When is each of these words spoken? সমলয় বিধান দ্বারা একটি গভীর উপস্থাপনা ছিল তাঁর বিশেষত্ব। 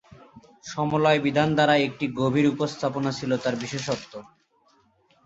সমলয় 0.63 1.19
বিধান 1.19 1.49
দ্বারা 1.55 1.75
একটি 1.87 2.05
গভীর 2.19 2.45
উপস্থাপনা 2.47 3.11
ছিল 3.11 3.31
তাঁর 3.37 3.55
বিশেষত্ব। 3.55 4.11